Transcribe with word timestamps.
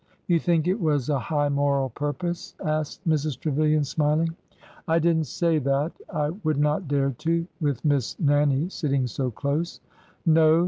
"You 0.27 0.39
think 0.39 0.67
it 0.67 0.81
was 0.81 1.09
a 1.09 1.19
high 1.19 1.49
moral 1.49 1.89
purpose?" 1.89 2.55
asked 2.65 3.07
Mrs. 3.07 3.39
Trevilian, 3.39 3.83
smiling. 3.83 4.29
V 4.29 4.33
I 4.87 4.97
did 4.97 5.17
n't 5.17 5.27
say 5.27 5.59
that. 5.59 5.91
I 6.11 6.31
would 6.43 6.57
not 6.57 6.87
dare 6.87 7.11
to, 7.11 7.45
with 7.59 7.85
Miss 7.85 8.19
Nannie 8.19 8.67
sitting 8.69 9.05
so 9.05 9.29
close." 9.29 9.79
No 10.25 10.59